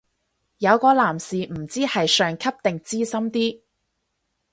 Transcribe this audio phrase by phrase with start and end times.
[0.57, 3.61] 有個男士唔知係上級定資深啲